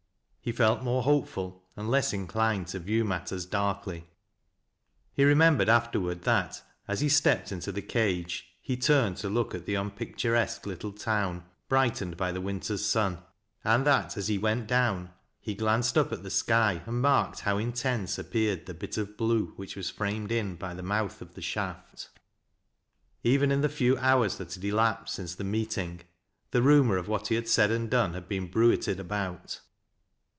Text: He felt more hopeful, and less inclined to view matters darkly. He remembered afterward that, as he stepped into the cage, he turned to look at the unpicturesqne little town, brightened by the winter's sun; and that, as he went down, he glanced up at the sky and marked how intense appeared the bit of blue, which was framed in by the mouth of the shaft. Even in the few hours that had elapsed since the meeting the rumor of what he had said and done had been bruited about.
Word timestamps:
He 0.43 0.51
felt 0.51 0.81
more 0.81 1.03
hopeful, 1.03 1.63
and 1.75 1.87
less 1.87 2.13
inclined 2.13 2.65
to 2.69 2.79
view 2.79 3.05
matters 3.05 3.45
darkly. 3.45 4.07
He 5.13 5.23
remembered 5.23 5.69
afterward 5.69 6.23
that, 6.23 6.63
as 6.87 6.99
he 7.01 7.09
stepped 7.09 7.51
into 7.51 7.71
the 7.71 7.83
cage, 7.83 8.47
he 8.59 8.75
turned 8.75 9.17
to 9.17 9.29
look 9.29 9.53
at 9.53 9.67
the 9.67 9.75
unpicturesqne 9.75 10.65
little 10.65 10.93
town, 10.93 11.43
brightened 11.69 12.17
by 12.17 12.31
the 12.31 12.41
winter's 12.41 12.83
sun; 12.83 13.19
and 13.63 13.85
that, 13.85 14.17
as 14.17 14.29
he 14.29 14.39
went 14.39 14.65
down, 14.65 15.11
he 15.39 15.53
glanced 15.53 15.95
up 15.95 16.11
at 16.11 16.23
the 16.23 16.31
sky 16.31 16.81
and 16.87 17.03
marked 17.03 17.41
how 17.41 17.59
intense 17.59 18.17
appeared 18.17 18.65
the 18.65 18.73
bit 18.73 18.97
of 18.97 19.15
blue, 19.15 19.53
which 19.57 19.75
was 19.75 19.91
framed 19.91 20.31
in 20.31 20.55
by 20.55 20.73
the 20.73 20.81
mouth 20.81 21.21
of 21.21 21.35
the 21.35 21.41
shaft. 21.43 22.09
Even 23.21 23.51
in 23.51 23.61
the 23.61 23.69
few 23.69 23.95
hours 23.99 24.37
that 24.39 24.51
had 24.55 24.63
elapsed 24.63 25.13
since 25.13 25.35
the 25.35 25.43
meeting 25.43 26.01
the 26.49 26.63
rumor 26.63 26.97
of 26.97 27.07
what 27.07 27.27
he 27.27 27.35
had 27.35 27.47
said 27.47 27.69
and 27.69 27.91
done 27.91 28.15
had 28.15 28.27
been 28.27 28.47
bruited 28.47 28.99
about. 28.99 29.61